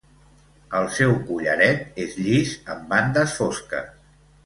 El 0.79 0.89
seu 0.95 1.13
collaret 1.27 2.01
és 2.07 2.19
llis 2.25 2.57
amb 2.75 2.91
bandes 2.97 3.41
fosques. 3.45 3.97